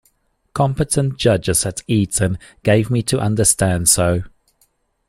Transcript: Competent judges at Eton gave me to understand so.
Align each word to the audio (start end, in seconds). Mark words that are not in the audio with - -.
Competent 0.55 1.15
judges 1.19 1.63
at 1.63 1.83
Eton 1.85 2.39
gave 2.63 2.89
me 2.89 3.03
to 3.03 3.19
understand 3.19 3.87
so. 3.87 4.23